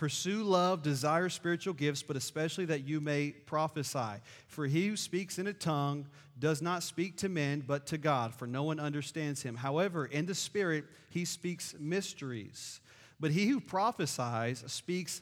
[0.00, 4.22] Pursue love, desire spiritual gifts, but especially that you may prophesy.
[4.48, 6.06] For he who speaks in a tongue
[6.38, 9.54] does not speak to men, but to God, for no one understands him.
[9.54, 12.80] However, in the Spirit, he speaks mysteries.
[13.20, 15.20] But he who prophesies speaks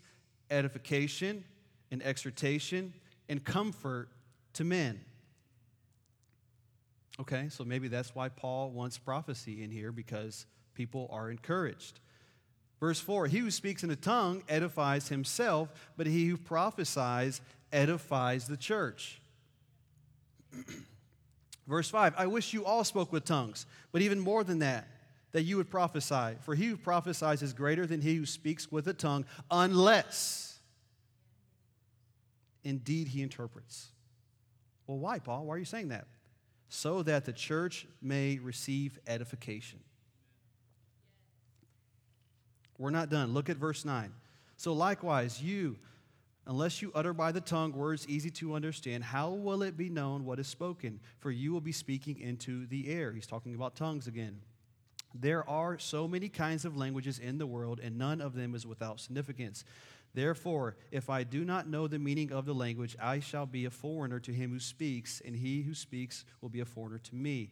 [0.49, 1.43] edification
[1.91, 2.95] and exhortation
[3.29, 4.11] and comfort
[4.53, 5.01] to men.
[7.19, 11.99] Okay, so maybe that's why Paul wants prophecy in here because people are encouraged.
[12.81, 17.41] Verse 4 He who speaks in a tongue edifies himself, but he who prophesies
[17.73, 19.21] edifies the church.
[21.67, 24.88] Verse 5 I wish you all spoke with tongues, but even more than that,
[25.33, 26.37] that you would prophesy.
[26.41, 30.49] For he who prophesies is greater than he who speaks with a tongue, unless
[32.69, 33.88] Indeed, he interprets.
[34.87, 35.47] Well, why, Paul?
[35.47, 36.07] Why are you saying that?
[36.69, 39.81] So that the church may receive edification.
[42.79, 43.35] We're not done.
[43.35, 44.12] Look at verse 9.
[44.57, 45.77] So, likewise, you,
[46.47, 50.25] unless you utter by the tongue words easy to understand, how will it be known
[50.25, 51.01] what is spoken?
[51.19, 53.12] For you will be speaking into the air.
[53.12, 54.41] He's talking about tongues again.
[55.14, 58.67] There are so many kinds of languages in the world, and none of them is
[58.67, 59.64] without significance.
[60.14, 63.71] Therefore, if I do not know the meaning of the language, I shall be a
[63.71, 67.51] foreigner to him who speaks, and he who speaks will be a foreigner to me.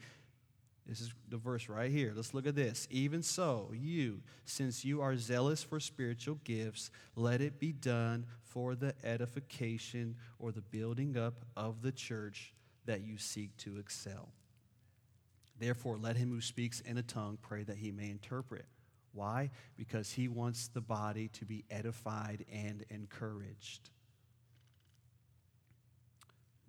[0.89, 2.13] This is the verse right here.
[2.15, 2.87] Let's look at this.
[2.91, 8.77] Even so, you, since you are zealous for spiritual gifts, let it be done for
[8.77, 14.29] the edification or the building up of the church that you seek to excel.
[15.59, 18.67] Therefore, let him who speaks in a tongue pray that he may interpret.
[19.13, 19.51] Why?
[19.77, 23.91] Because he wants the body to be edified and encouraged.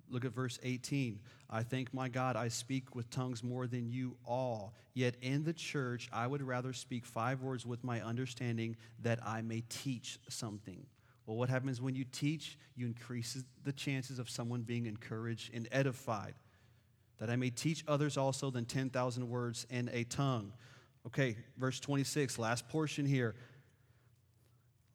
[0.10, 1.20] Look at verse 18.
[1.50, 4.74] I thank my God I speak with tongues more than you all.
[4.94, 9.42] Yet in the church I would rather speak five words with my understanding that I
[9.42, 10.86] may teach something.
[11.26, 12.58] Well, what happens when you teach?
[12.76, 16.36] You increase the chances of someone being encouraged and edified.
[17.18, 20.54] That I may teach others also than 10,000 words in a tongue.
[21.06, 23.36] Okay, verse 26, last portion here.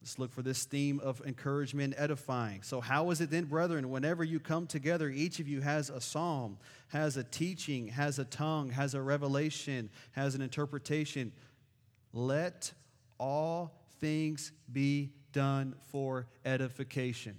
[0.03, 2.61] Let's look for this theme of encouragement, edifying.
[2.61, 6.01] So, how is it then, brethren, whenever you come together, each of you has a
[6.01, 6.57] psalm,
[6.89, 11.31] has a teaching, has a tongue, has a revelation, has an interpretation?
[12.11, 12.73] Let
[13.17, 17.37] all things be done for edification.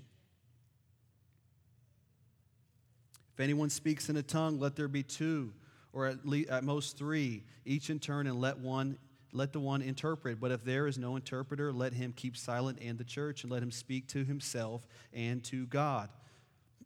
[3.35, 5.53] If anyone speaks in a tongue, let there be two
[5.93, 8.97] or at, least, at most three, each in turn, and let one
[9.35, 10.41] let the one interpret.
[10.41, 13.63] But if there is no interpreter, let him keep silent and the church, and let
[13.63, 16.09] him speak to himself and to God.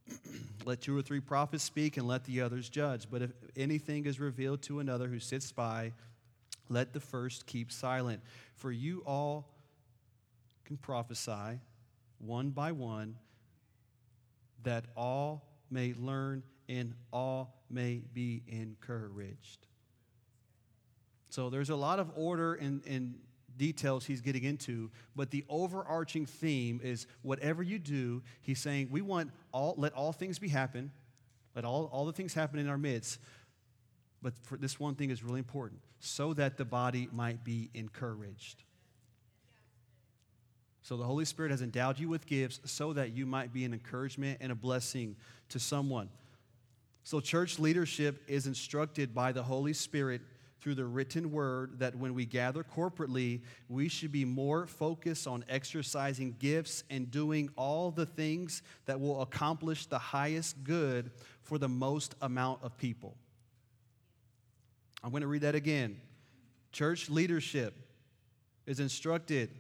[0.64, 3.06] let two or three prophets speak, and let the others judge.
[3.10, 5.92] But if anything is revealed to another who sits by,
[6.70, 8.22] let the first keep silent.
[8.56, 9.54] For you all
[10.64, 11.60] can prophesy
[12.18, 13.16] one by one,
[14.62, 19.66] that all may learn and all may be encouraged.
[21.38, 23.14] So there's a lot of order and, and
[23.56, 29.02] details he's getting into, but the overarching theme is whatever you do, he's saying we
[29.02, 30.90] want all let all things be happen,
[31.54, 33.20] let all, all the things happen in our midst.
[34.20, 38.64] But for this one thing is really important, so that the body might be encouraged.
[40.82, 43.72] So the Holy Spirit has endowed you with gifts so that you might be an
[43.72, 45.14] encouragement and a blessing
[45.50, 46.08] to someone.
[47.04, 50.20] So, church leadership is instructed by the Holy Spirit
[50.60, 55.44] through the written word that when we gather corporately, we should be more focused on
[55.48, 61.10] exercising gifts and doing all the things that will accomplish the highest good
[61.42, 63.16] for the most amount of people.
[65.02, 66.00] I'm going to read that again.
[66.72, 67.74] Church leadership
[68.66, 69.50] is instructed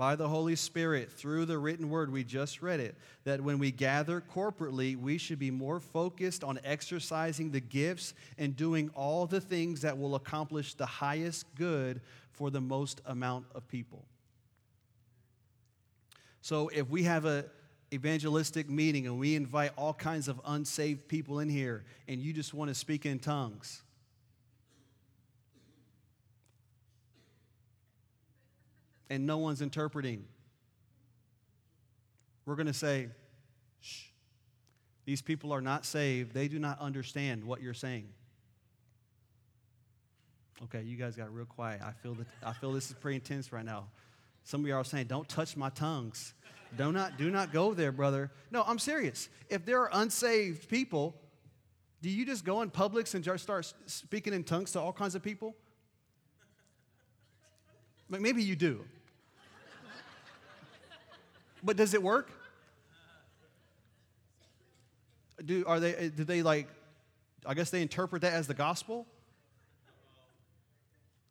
[0.00, 3.70] by the Holy Spirit through the written word, we just read it, that when we
[3.70, 9.42] gather corporately, we should be more focused on exercising the gifts and doing all the
[9.42, 12.00] things that will accomplish the highest good
[12.32, 14.06] for the most amount of people.
[16.40, 17.44] So if we have a
[17.92, 22.54] evangelistic meeting and we invite all kinds of unsaved people in here and you just
[22.54, 23.82] want to speak in tongues,
[29.10, 30.24] and no one's interpreting,
[32.46, 33.08] we're going to say,
[33.80, 34.04] shh,
[35.04, 36.32] these people are not saved.
[36.32, 38.08] They do not understand what you're saying.
[40.64, 41.80] Okay, you guys got real quiet.
[41.82, 43.88] I feel that I feel this is pretty intense right now.
[44.44, 46.34] Some of you are saying, "Don't touch my tongues."
[46.76, 48.30] Do not do not go there, brother.
[48.50, 49.28] No, I'm serious.
[49.48, 51.16] If there are unsaved people,
[52.02, 55.14] do you just go in Publix and just start speaking in tongues to all kinds
[55.14, 55.56] of people?
[58.08, 58.84] Maybe you do.
[61.62, 62.30] But does it work?
[65.44, 66.68] Do, are they, uh, do they like,
[67.46, 69.06] I guess they interpret that as the gospel?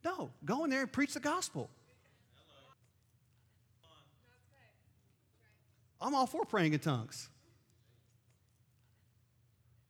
[0.04, 1.70] No, go in there and preach the gospel.
[6.02, 7.30] I'm all for praying in tongues.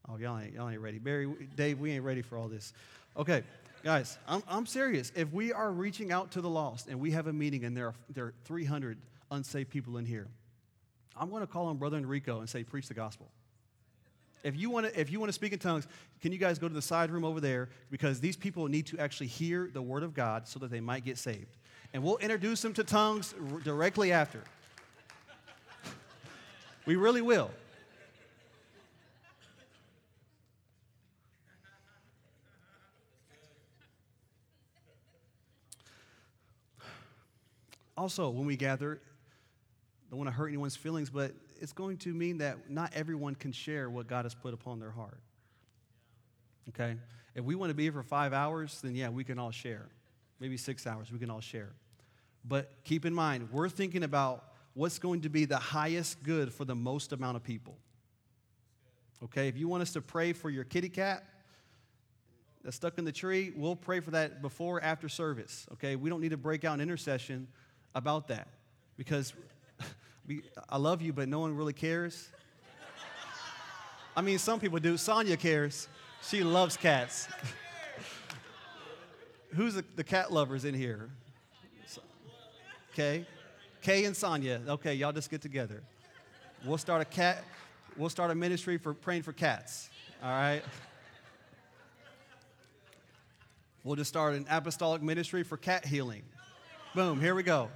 [0.10, 0.98] Oh, y'all ain't, y'all ain't ready.
[0.98, 2.74] Barry, Dave, we ain't ready for all this.
[3.16, 3.44] Okay,
[3.84, 5.12] guys, I'm, I'm serious.
[5.16, 7.88] If we are reaching out to the lost and we have a meeting and there
[7.88, 8.98] are, there are 300
[9.32, 10.28] unsaved people in here.
[11.16, 13.30] I'm going to call on Brother Enrico and say, preach the gospel.
[14.42, 15.86] If you, want to, if you want to speak in tongues,
[16.22, 17.70] can you guys go to the side room over there?
[17.92, 21.04] Because these people need to actually hear the word of God so that they might
[21.04, 21.58] get saved.
[21.94, 24.42] And we'll introduce them to tongues r- directly after.
[26.86, 27.52] we really will.
[37.98, 39.02] Also, when we gather
[40.10, 43.52] don't want to hurt anyone's feelings, but it's going to mean that not everyone can
[43.52, 45.20] share what God has put upon their heart.
[46.70, 46.96] Okay?
[47.36, 49.88] If we want to be here for five hours, then yeah, we can all share.
[50.40, 51.74] Maybe six hours, we can all share.
[52.44, 56.66] But keep in mind, we're thinking about what's going to be the highest good for
[56.66, 57.78] the most amount of people.
[59.24, 59.48] Okay?
[59.48, 61.24] If you want us to pray for your kitty cat
[62.64, 65.68] that's stuck in the tree, we'll pray for that before, after service.
[65.74, 65.96] Okay?
[65.96, 67.48] We don't need to break out an intercession
[67.94, 68.48] about that
[68.98, 69.34] because
[70.70, 72.30] I love you, but no one really cares.
[74.16, 74.98] I mean, some people do.
[74.98, 75.88] Sonia cares.
[76.22, 77.28] She loves cats.
[79.56, 81.10] Who's the, the, cat lovers in here?
[82.94, 83.26] Okay.
[83.82, 84.62] Kay and Sonia.
[84.68, 85.82] Okay, y'all just get together.
[86.66, 87.44] We'll start a cat,
[87.96, 89.90] we'll start a ministry for praying for cats.
[90.22, 90.62] All right.
[93.84, 96.24] We'll just start an apostolic ministry for cat healing.
[96.94, 97.70] Boom, here we go.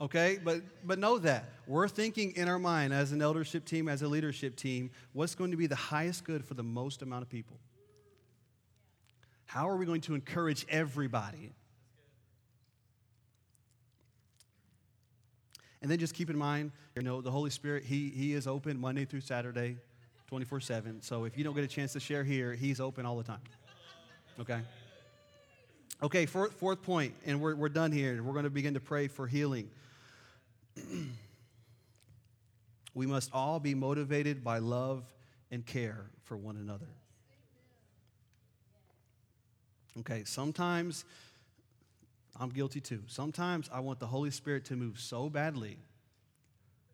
[0.00, 0.38] Okay?
[0.42, 1.50] But, but know that.
[1.66, 5.50] We're thinking in our mind as an eldership team, as a leadership team, what's going
[5.50, 7.58] to be the highest good for the most amount of people?
[9.46, 11.52] How are we going to encourage everybody?
[15.82, 18.78] And then just keep in mind, you know, the Holy Spirit, He, he is open
[18.78, 19.78] Monday through Saturday,
[20.28, 21.02] 24 7.
[21.02, 23.40] So if you don't get a chance to share here, He's open all the time.
[24.38, 24.60] Okay?
[26.02, 28.22] Okay, fourth, fourth point, and we're, we're done here.
[28.22, 29.68] We're going to begin to pray for healing.
[32.94, 35.04] we must all be motivated by love
[35.50, 36.88] and care for one another.
[39.98, 41.04] Okay, sometimes
[42.38, 43.02] I'm guilty too.
[43.06, 45.76] Sometimes I want the Holy Spirit to move so badly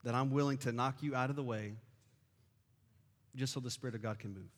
[0.02, 1.74] that I'm willing to knock you out of the way
[3.34, 4.50] just so the Spirit of God can move.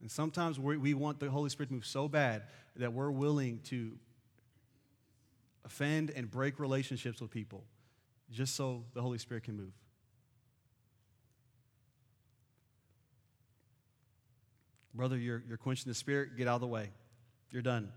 [0.00, 2.42] And sometimes we want the Holy Spirit to move so bad
[2.76, 3.92] that we're willing to
[5.64, 7.64] offend and break relationships with people
[8.30, 9.72] just so the Holy Spirit can move.
[14.94, 16.90] Brother, you're, you're quenching the Spirit, get out of the way.
[17.50, 17.90] You're done.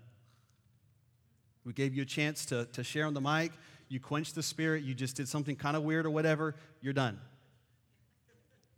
[1.64, 3.52] We gave you a chance to, to share on the mic.
[3.90, 4.84] You quenched the Spirit.
[4.84, 6.56] You just did something kind of weird or whatever.
[6.82, 7.20] You're done.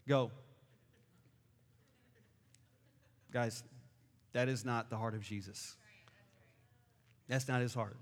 [0.08, 0.32] Go.
[3.32, 3.64] Guys,
[4.34, 5.76] that is not the heart of Jesus.
[7.28, 7.96] That's not his heart.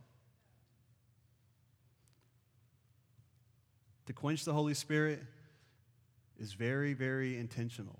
[4.08, 5.22] To quench the Holy Spirit
[6.40, 8.00] is very, very intentional.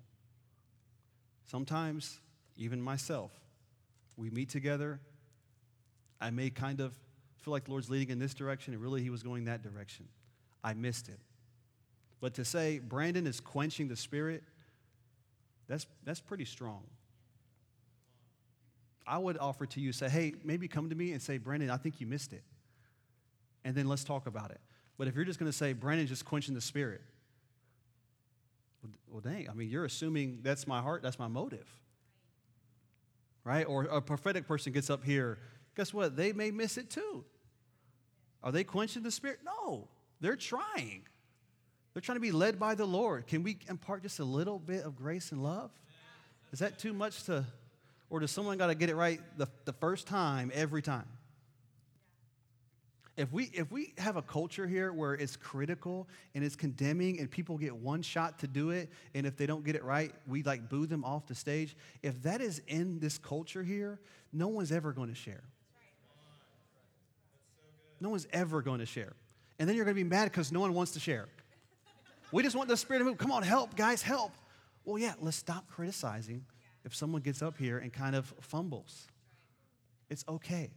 [1.46, 2.20] Sometimes,
[2.58, 3.32] even myself,
[4.16, 5.00] we meet together.
[6.20, 6.94] I may kind of
[7.42, 10.08] feel like the Lord's leading in this direction, and really He was going that direction.
[10.64, 11.20] I missed it.
[12.20, 14.44] But to say Brandon is quenching the Spirit,
[15.68, 16.84] that's, that's pretty strong.
[19.06, 21.78] I would offer to you, say, hey, maybe come to me and say, Brandon, I
[21.78, 22.44] think you missed it.
[23.64, 24.60] And then let's talk about it.
[24.98, 27.02] But if you're just going to say, Brandon's just quenching the spirit,
[29.10, 31.68] well, dang, I mean, you're assuming that's my heart, that's my motive.
[33.44, 33.64] Right?
[33.64, 35.40] Or a prophetic person gets up here,
[35.76, 36.16] guess what?
[36.16, 37.24] They may miss it too.
[38.44, 39.40] Are they quenching the spirit?
[39.46, 39.88] No,
[40.20, 41.04] they're trying.
[41.94, 43.28] They're trying to be led by the Lord.
[43.28, 45.72] Can we impart just a little bit of grace and love?
[46.52, 47.46] Is that too much to
[48.10, 51.06] or does someone got to get it right the, the first time, every time?
[53.18, 57.30] If we, if we have a culture here where it's critical and it's condemning and
[57.30, 60.44] people get one shot to do it, and if they don't get it right, we
[60.44, 64.00] like boo them off the stage, if that is in this culture here,
[64.32, 65.42] no one's ever going to share.
[68.00, 69.14] No one's ever going to share.
[69.58, 71.28] And then you're going to be mad because no one wants to share.
[72.32, 73.18] We just want the Spirit to move.
[73.18, 74.32] Come on, help, guys, help.
[74.86, 76.46] Well, yeah, let's stop criticizing
[76.86, 79.08] if someone gets up here and kind of fumbles.
[80.12, 80.70] It's okay.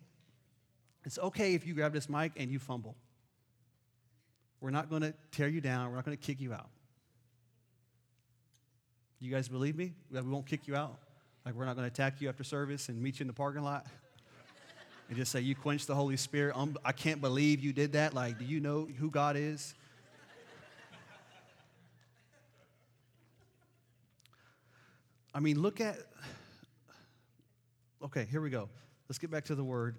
[1.05, 2.97] It's okay if you grab this mic and you fumble.
[4.61, 6.69] We're not going to tear you down, we're not going to kick you out.
[9.19, 9.93] You guys believe me?
[10.11, 10.99] We won't kick you out?
[11.45, 13.63] Like, we're not going to attack you after service and meet you in the parking
[13.63, 13.87] lot?
[15.09, 16.57] and just say, You quenched the Holy Spirit.
[16.57, 18.15] Um, I can't believe you did that.
[18.15, 19.75] Like, do you know who God is?
[25.35, 25.97] I mean, look at.
[28.03, 28.69] Okay, here we go.
[29.09, 29.97] Let's get back to the word.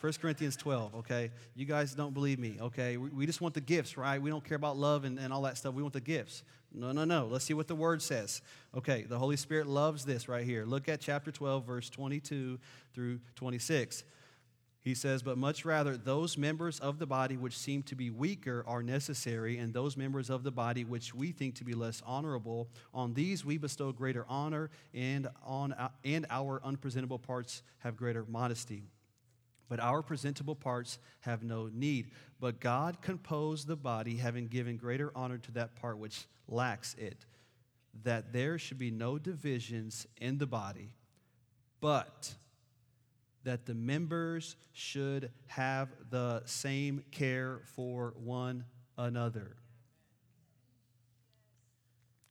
[0.00, 1.30] 1 Corinthians 12, okay?
[1.54, 2.96] You guys don't believe me, okay?
[2.96, 4.20] We, we just want the gifts, right?
[4.20, 5.74] We don't care about love and, and all that stuff.
[5.74, 6.42] We want the gifts.
[6.72, 7.26] No, no, no.
[7.26, 8.42] Let's see what the word says.
[8.76, 10.64] Okay, the Holy Spirit loves this right here.
[10.66, 12.58] Look at chapter 12, verse 22
[12.94, 14.04] through 26.
[14.86, 18.62] He says, But much rather, those members of the body which seem to be weaker
[18.68, 22.68] are necessary, and those members of the body which we think to be less honorable,
[22.94, 25.74] on these we bestow greater honor, and, on,
[26.04, 28.84] and our unpresentable parts have greater modesty.
[29.68, 32.10] But our presentable parts have no need.
[32.40, 37.24] But God composed the body, having given greater honor to that part which lacks it,
[38.04, 40.94] that there should be no divisions in the body,
[41.80, 42.34] but
[43.44, 48.64] that the members should have the same care for one
[48.98, 49.56] another.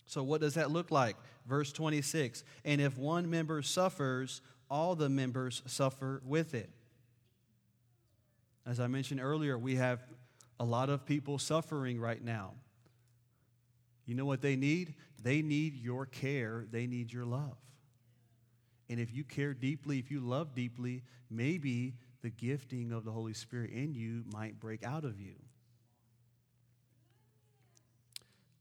[0.06, 1.16] So, what does that look like?
[1.48, 6.70] Verse 26 And if one member suffers, all the members suffer with it.
[8.66, 10.02] As I mentioned earlier, we have
[10.60, 12.54] a lot of people suffering right now.
[14.06, 14.96] You know what they need?
[15.22, 17.58] They need your care, they need your love.
[18.90, 23.34] And if you care deeply, if you love deeply, maybe the gifting of the Holy
[23.34, 25.36] Spirit in you might break out of you.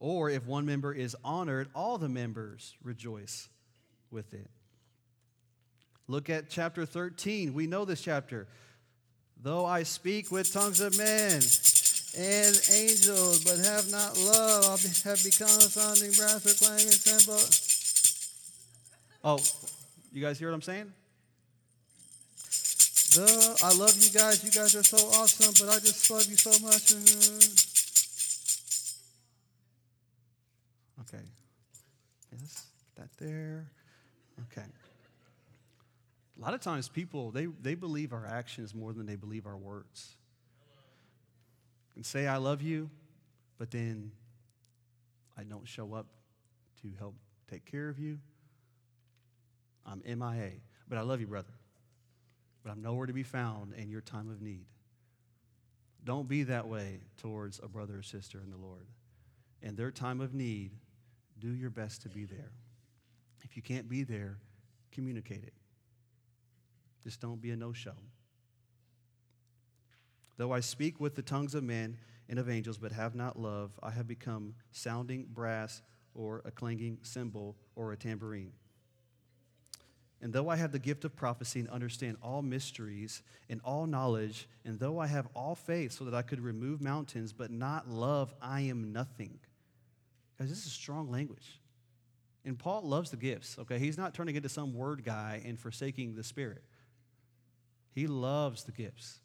[0.00, 3.48] Or if one member is honored, all the members rejoice
[4.10, 4.50] with it.
[6.08, 7.54] Look at chapter 13.
[7.54, 8.46] We know this chapter.
[9.42, 11.42] Though I speak with tongues of men
[12.16, 17.40] and angels, but have not love, I have become a sounding brass or clanging cymbal.
[19.22, 19.40] Oh,
[20.12, 20.92] you guys hear what I'm saying?
[23.14, 24.42] The, I love you guys.
[24.42, 26.92] You guys are so awesome, but I just love you so much.
[31.02, 31.22] Okay.
[32.32, 32.66] Yes,
[32.96, 33.66] that there.
[34.50, 34.66] Okay.
[36.36, 39.56] A lot of times people, they, they believe our actions more than they believe our
[39.56, 40.16] words.
[41.94, 42.90] And say, I love you,
[43.56, 44.10] but then
[45.38, 46.06] I don't show up
[46.82, 47.14] to help
[47.48, 48.18] take care of you
[49.86, 50.52] I'm MIA.
[50.88, 51.52] But I love you, brother.
[52.62, 54.64] But I'm nowhere to be found in your time of need.
[56.04, 58.86] Don't be that way towards a brother or sister in the Lord.
[59.62, 60.72] In their time of need,
[61.38, 62.52] do your best to be there.
[63.42, 64.38] If you can't be there,
[64.92, 65.54] communicate it.
[67.04, 67.92] Just don't be a no show.
[70.36, 71.98] Though I speak with the tongues of men
[72.28, 75.82] and of angels, but have not love, I have become sounding brass
[76.14, 78.52] or a clanging cymbal or a tambourine.
[80.20, 84.48] And though I have the gift of prophecy and understand all mysteries and all knowledge,
[84.64, 88.32] and though I have all faith so that I could remove mountains, but not love,
[88.40, 89.38] I am nothing.
[90.38, 91.60] Guys, this is strong language.
[92.46, 93.78] And Paul loves the gifts, okay?
[93.78, 96.64] He's not turning into some word guy and forsaking the Spirit.
[97.94, 99.20] He loves the gifts.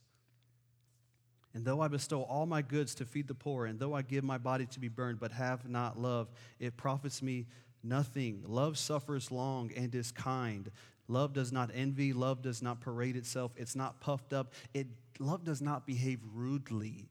[1.54, 4.24] And though I bestow all my goods to feed the poor, and though I give
[4.24, 7.48] my body to be burned, but have not love, it profits me
[7.84, 8.44] nothing.
[8.46, 10.70] Love suffers long and is kind.
[11.08, 12.14] Love does not envy.
[12.14, 13.52] Love does not parade itself.
[13.58, 14.54] It's not puffed up.
[14.76, 17.10] It, love does not behave rudely.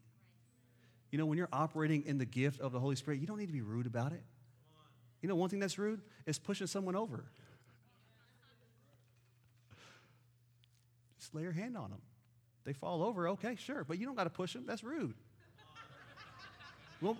[1.10, 3.46] You know, when you're operating in the gift of the Holy Spirit, you don't need
[3.46, 4.22] to be rude about it.
[5.20, 7.24] You know, one thing that's rude is pushing someone over.
[11.28, 12.00] Just lay your hand on them.
[12.64, 14.64] They fall over, okay, sure, but you don't got to push them.
[14.66, 15.12] That's rude.
[17.02, 17.18] want,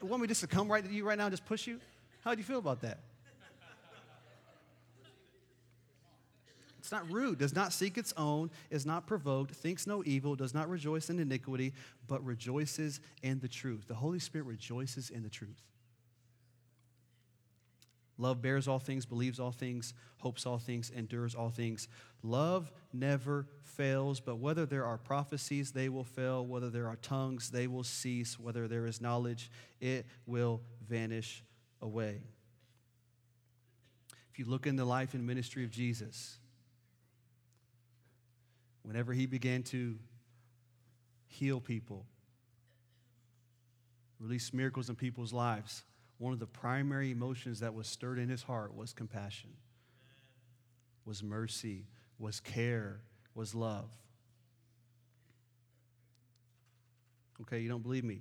[0.00, 1.78] want me just to come right to you right now and just push you?
[2.24, 3.00] How do you feel about that?
[6.78, 10.54] It's not rude, does not seek its own, is not provoked, thinks no evil, does
[10.54, 11.74] not rejoice in iniquity,
[12.08, 13.84] but rejoices in the truth.
[13.86, 15.62] The Holy Spirit rejoices in the truth.
[18.22, 21.88] Love bears all things, believes all things, hopes all things, endures all things.
[22.22, 26.46] Love never fails, but whether there are prophecies, they will fail.
[26.46, 28.38] Whether there are tongues, they will cease.
[28.38, 29.50] Whether there is knowledge,
[29.80, 31.42] it will vanish
[31.80, 32.22] away.
[34.30, 36.38] If you look in the life and ministry of Jesus,
[38.82, 39.98] whenever he began to
[41.26, 42.06] heal people,
[44.20, 45.82] release miracles in people's lives,
[46.18, 49.50] one of the primary emotions that was stirred in his heart was compassion,
[51.04, 51.86] was mercy,
[52.18, 53.00] was care,
[53.34, 53.90] was love.
[57.40, 58.20] Okay, you don't believe me?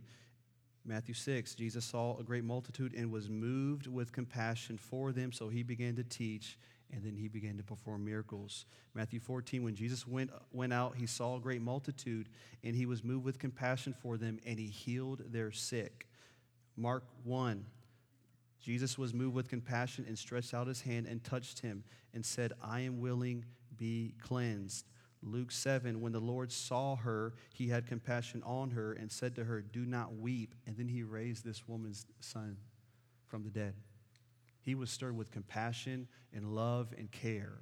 [0.83, 5.47] Matthew 6, Jesus saw a great multitude and was moved with compassion for them, so
[5.47, 6.57] he began to teach
[6.93, 8.65] and then he began to perform miracles.
[8.93, 12.29] Matthew 14, when Jesus went, went out, he saw a great multitude
[12.63, 16.07] and he was moved with compassion for them and he healed their sick.
[16.75, 17.65] Mark 1,
[18.59, 21.83] Jesus was moved with compassion and stretched out his hand and touched him
[22.13, 23.45] and said, I am willing,
[23.81, 24.85] be cleansed.
[25.23, 29.43] Luke 7, when the Lord saw her, he had compassion on her and said to
[29.43, 30.53] her, Do not weep.
[30.67, 32.57] And then he raised this woman's son
[33.27, 33.73] from the dead.
[34.61, 37.61] He was stirred with compassion and love and care.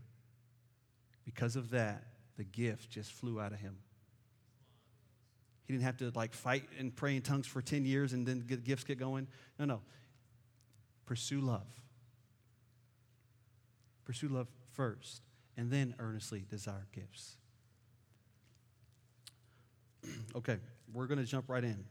[1.23, 2.03] Because of that,
[2.37, 3.77] the gift just flew out of him
[5.65, 8.39] He didn't have to like fight and pray in tongues for 10 years and then
[8.63, 9.27] gifts get going.
[9.57, 9.81] No, no.
[11.05, 11.67] Pursue love.
[14.05, 15.21] Pursue love first,
[15.59, 17.35] and then earnestly desire gifts.
[20.35, 20.55] okay,
[20.93, 21.83] we're going to jump right in.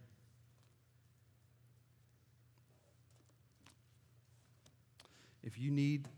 [5.42, 6.08] If you need,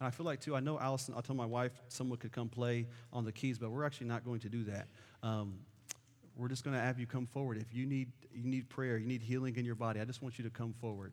[0.00, 2.48] and I feel like too, I know Allison, I told my wife someone could come
[2.48, 4.88] play on the keys, but we're actually not going to do that.
[5.22, 5.58] Um,
[6.34, 7.58] we're just going to have you come forward.
[7.58, 10.38] If you need, you need prayer, you need healing in your body, I just want
[10.38, 11.12] you to come forward.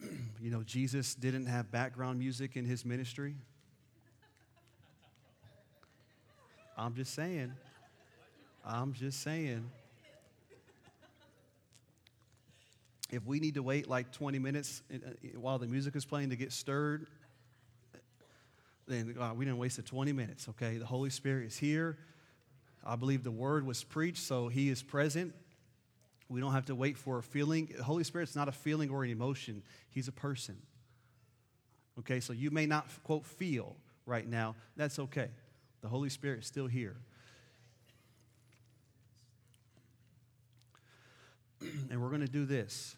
[0.40, 3.34] you know, Jesus didn't have background music in his ministry.
[6.76, 7.52] I'm just saying.
[8.64, 9.70] I'm just saying.
[13.10, 14.98] If we need to wait like 20 minutes uh,
[15.38, 17.06] while the music is playing to get stirred,
[18.86, 20.76] then uh, we didn't waste the 20 minutes, okay?
[20.76, 21.96] The Holy Spirit is here.
[22.84, 25.32] I believe the word was preached, so he is present.
[26.28, 27.72] We don't have to wait for a feeling.
[27.76, 30.56] The Holy Spirit's not a feeling or an emotion, He's a person.
[32.00, 34.54] Okay, so you may not, quote, feel right now.
[34.76, 35.28] That's okay.
[35.86, 36.96] The Holy Spirit is still here.
[41.60, 42.96] and we're going to do this.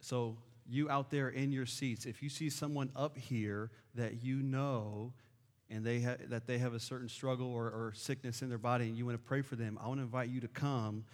[0.00, 4.36] So, you out there in your seats, if you see someone up here that you
[4.36, 5.12] know
[5.68, 8.86] and they ha- that they have a certain struggle or, or sickness in their body
[8.88, 11.04] and you want to pray for them, I want to invite you to come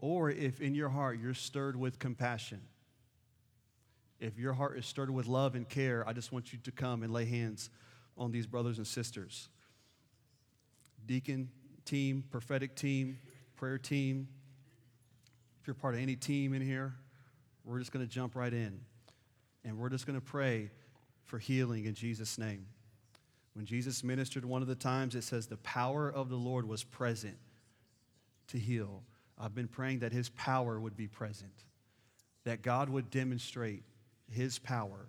[0.00, 2.62] or if in your heart you're stirred with compassion,
[4.18, 7.04] if your heart is stirred with love and care, I just want you to come
[7.04, 7.70] and lay hands
[8.16, 9.48] on these brothers and sisters.
[11.08, 11.48] Deacon
[11.86, 13.18] team, prophetic team,
[13.56, 14.28] prayer team.
[15.60, 16.94] If you're part of any team in here,
[17.64, 18.78] we're just going to jump right in.
[19.64, 20.70] And we're just going to pray
[21.24, 22.66] for healing in Jesus' name.
[23.54, 26.84] When Jesus ministered one of the times, it says the power of the Lord was
[26.84, 27.38] present
[28.48, 29.02] to heal.
[29.38, 31.64] I've been praying that His power would be present,
[32.44, 33.82] that God would demonstrate
[34.30, 35.08] His power